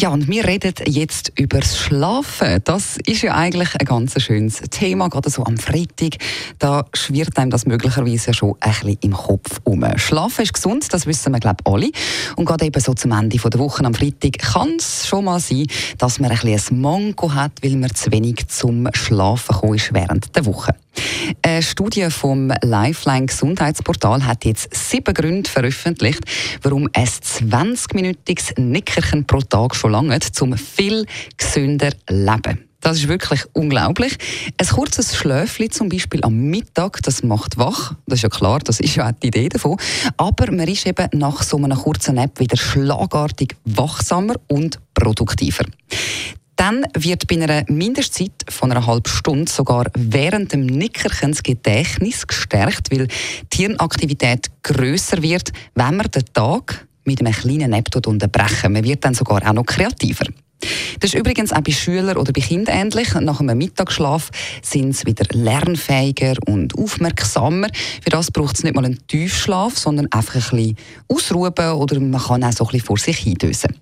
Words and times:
ja, 0.00 0.10
und 0.10 0.28
wir 0.28 0.44
reden 0.46 0.74
jetzt 0.86 1.32
über 1.36 1.58
das 1.58 1.76
Schlafen. 1.76 2.60
Das 2.62 2.98
ist 3.04 3.22
ja 3.22 3.34
eigentlich 3.34 3.74
ein 3.74 3.84
ganz 3.84 4.22
schönes 4.22 4.60
Thema, 4.70 5.08
gerade 5.08 5.28
so 5.28 5.44
am 5.44 5.56
Freitag. 5.56 6.18
Da 6.60 6.86
schwirrt 6.94 7.36
einem 7.36 7.50
das 7.50 7.66
möglicherweise 7.66 8.32
schon 8.32 8.54
ein 8.60 8.70
bisschen 8.70 8.98
im 9.00 9.12
Kopf 9.12 9.60
um. 9.64 9.84
Schlafen 9.96 10.42
ist 10.42 10.54
gesund, 10.54 10.86
das 10.92 11.06
wissen 11.06 11.32
wir, 11.32 11.40
glaube 11.40 11.64
ich, 11.66 11.72
alle. 11.72 11.90
Und 12.36 12.44
gerade 12.44 12.66
eben 12.66 12.80
so 12.80 12.94
zum 12.94 13.10
Ende 13.10 13.38
der 13.38 13.58
Woche 13.58 13.84
am 13.84 13.92
Freitag 13.92 14.38
kann 14.38 14.76
es 14.78 15.08
schon 15.08 15.24
mal 15.24 15.40
sein, 15.40 15.66
dass 15.98 16.20
man 16.20 16.30
ein 16.30 16.38
bisschen 16.38 16.76
ein 16.76 16.80
Manko 16.80 17.34
hat, 17.34 17.52
weil 17.64 17.74
man 17.74 17.92
zu 17.92 18.12
wenig 18.12 18.46
zum 18.46 18.88
Schlafen 18.92 19.52
gekommen 19.52 19.74
ist 19.74 19.92
während 19.92 20.36
der 20.36 20.46
Woche. 20.46 20.76
Eine 21.42 21.62
Studie 21.62 22.10
vom 22.10 22.52
Lifeline 22.62 23.26
Gesundheitsportal 23.26 24.24
hat 24.24 24.44
jetzt 24.44 24.74
sieben 24.74 25.14
Gründe 25.14 25.48
veröffentlicht, 25.48 26.22
warum 26.62 26.88
ein 26.92 27.06
20-minütiges 27.06 28.60
Nickerchen 28.60 29.26
pro 29.26 29.40
Tag 29.40 29.74
schon 29.74 29.92
lange 29.92 30.18
zum 30.20 30.56
viel 30.56 31.06
gesünder 31.36 31.90
Leben. 32.08 32.68
Das 32.80 32.96
ist 32.96 33.08
wirklich 33.08 33.44
unglaublich. 33.54 34.16
Ein 34.56 34.66
kurzes 34.66 35.16
Schläfchen 35.16 35.70
zum 35.70 35.88
Beispiel 35.88 36.22
am 36.22 36.34
Mittag, 36.34 37.02
das 37.02 37.24
macht 37.24 37.58
wach. 37.58 37.94
Das 38.06 38.18
ist 38.18 38.22
ja 38.22 38.28
klar, 38.28 38.60
das 38.60 38.78
ist 38.78 38.94
ja 38.94 39.08
auch 39.08 39.12
die 39.20 39.28
Idee 39.28 39.48
davon. 39.48 39.76
Aber 40.16 40.50
man 40.52 40.68
ist 40.68 40.86
eben 40.86 41.08
nach 41.12 41.42
so 41.42 41.56
einer 41.56 41.76
kurzen 41.76 42.14
Nap 42.14 42.38
wieder 42.38 42.56
schlagartig 42.56 43.56
wachsamer 43.64 44.36
und 44.46 44.78
produktiver. 44.94 45.64
Dann 46.58 46.84
wird 46.94 47.28
bei 47.28 47.36
einer 47.36 47.62
Mindestzeit 47.68 48.32
von 48.48 48.72
einer 48.72 48.84
halben 48.84 49.08
Stunde 49.08 49.50
sogar 49.50 49.84
während 49.94 50.52
dem 50.52 50.66
Nickerchen 50.66 51.30
das 51.30 51.44
Gedächtnis 51.44 52.26
gestärkt, 52.26 52.90
weil 52.90 53.06
die 53.52 53.56
Hirnaktivität 53.58 54.48
grösser 54.64 55.22
wird, 55.22 55.52
wenn 55.76 55.96
man 55.96 56.10
den 56.10 56.24
Tag 56.34 56.88
mit 57.04 57.20
einem 57.20 57.32
kleinen 57.32 57.70
Nap 57.70 57.94
unterbrechen. 58.04 58.72
Man 58.72 58.82
wird 58.82 59.04
dann 59.04 59.14
sogar 59.14 59.48
auch 59.48 59.52
noch 59.52 59.66
kreativer. 59.66 60.26
Das 60.98 61.14
ist 61.14 61.20
übrigens 61.20 61.52
auch 61.52 61.60
bei 61.60 61.70
Schülern 61.70 62.16
oder 62.16 62.32
bei 62.32 62.40
Kindern 62.40 62.76
ähnlich. 62.76 63.14
Nach 63.14 63.38
einem 63.38 63.56
Mittagsschlaf 63.56 64.30
sind 64.60 64.96
sie 64.96 65.06
wieder 65.06 65.24
lernfähiger 65.30 66.34
und 66.46 66.76
aufmerksamer. 66.76 67.68
Für 68.02 68.10
das 68.10 68.32
braucht 68.32 68.56
es 68.56 68.64
nicht 68.64 68.74
mal 68.74 68.84
einen 68.84 69.06
Tiefschlaf, 69.06 69.78
sondern 69.78 70.10
einfach 70.10 70.34
ein 70.34 70.56
bisschen 70.56 70.76
ausruhen 71.06 71.52
oder 71.52 72.00
man 72.00 72.20
kann 72.20 72.42
auch 72.42 72.52
so 72.52 72.64
ein 72.64 72.72
bisschen 72.72 72.86
vor 72.86 72.98
sich 72.98 73.18
hindösen. 73.18 73.76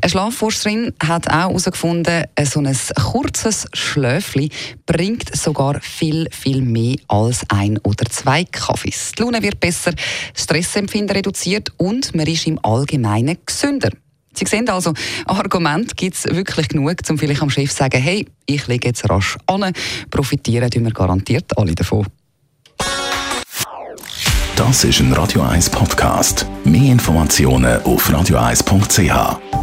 Eine 0.00 0.10
Schlafforscherin 0.10 0.94
hat 1.02 1.28
auch 1.28 1.50
herausgefunden, 1.50 2.24
so 2.44 2.60
ein 2.60 2.76
kurzes 2.94 3.66
Schläfchen 3.72 4.48
bringt 4.86 5.34
sogar 5.36 5.80
viel, 5.80 6.28
viel 6.30 6.62
mehr 6.62 6.96
als 7.08 7.44
ein 7.48 7.78
oder 7.78 8.06
zwei 8.06 8.44
Kaffees. 8.44 9.12
Die 9.12 9.22
Laune 9.22 9.42
wird 9.42 9.60
besser, 9.60 9.92
Stressempfinden 10.34 11.14
reduziert 11.14 11.72
und 11.76 12.14
man 12.14 12.26
ist 12.26 12.46
im 12.46 12.58
Allgemeinen 12.62 13.38
gesünder. 13.44 13.90
Sie 14.34 14.46
sehen 14.46 14.68
also, 14.70 14.94
Argument 15.26 15.94
gibt 15.96 16.16
es 16.16 16.24
wirklich 16.24 16.68
genug, 16.68 16.96
um 17.10 17.18
vielleicht 17.18 17.42
am 17.42 17.50
Chef 17.50 17.70
zu 17.70 17.76
sagen, 17.76 18.00
hey, 18.00 18.26
ich 18.46 18.66
lege 18.66 18.88
jetzt 18.88 19.08
rasch 19.10 19.36
an, 19.46 19.72
profitieren 20.10 20.70
tun 20.70 20.84
wir 20.84 20.92
garantiert 20.92 21.56
alle 21.58 21.74
davon. 21.74 22.06
Das 24.56 24.84
ist 24.84 25.00
ein 25.00 25.12
Radio 25.12 25.42
1 25.42 25.70
Podcast. 25.70 26.46
Mehr 26.64 26.92
Informationen 26.92 27.82
auf 27.82 28.08
radio1.ch. 28.08 29.61